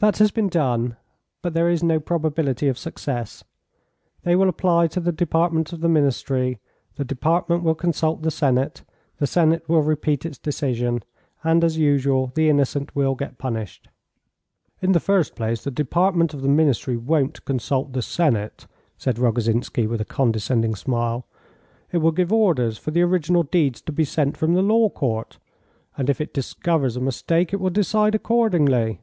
"That 0.00 0.18
has 0.18 0.32
been 0.32 0.48
done, 0.48 0.96
but 1.40 1.54
there 1.54 1.68
is 1.70 1.80
no 1.80 2.00
probability 2.00 2.66
of 2.66 2.76
success. 2.76 3.44
They 4.24 4.34
will 4.34 4.48
apply 4.48 4.88
to 4.88 4.98
the 4.98 5.12
Department 5.12 5.72
of 5.72 5.82
the 5.82 5.88
Ministry, 5.88 6.58
the 6.96 7.04
Department 7.04 7.62
will 7.62 7.76
consult 7.76 8.22
the 8.22 8.32
Senate, 8.32 8.82
the 9.18 9.26
Senate 9.28 9.68
will 9.68 9.82
repeat 9.82 10.26
its 10.26 10.36
decision, 10.36 11.04
and, 11.44 11.62
as 11.62 11.78
usual, 11.78 12.32
the 12.34 12.48
innocent 12.50 12.96
will 12.96 13.14
get 13.14 13.38
punished." 13.38 13.86
"In 14.82 14.90
the 14.90 14.98
first 14.98 15.36
place, 15.36 15.62
the 15.62 15.70
Department 15.70 16.34
of 16.34 16.42
the 16.42 16.48
Ministry 16.48 16.96
won't 16.96 17.44
consult 17.44 17.92
the 17.92 18.02
Senate," 18.02 18.66
said 18.98 19.16
Rogozhinsky, 19.16 19.86
with 19.86 20.00
a 20.00 20.04
condescending 20.04 20.74
smile; 20.74 21.24
"it 21.92 21.98
will 21.98 22.10
give 22.10 22.32
orders 22.32 22.78
for 22.78 22.90
the 22.90 23.02
original 23.02 23.44
deeds 23.44 23.80
to 23.82 23.92
be 23.92 24.04
sent 24.04 24.36
from 24.36 24.54
the 24.54 24.62
Law 24.62 24.88
Court, 24.90 25.38
and 25.96 26.10
if 26.10 26.20
it 26.20 26.34
discovers 26.34 26.96
a 26.96 27.00
mistake 27.00 27.52
it 27.52 27.60
will 27.60 27.70
decide 27.70 28.16
accordingly. 28.16 28.98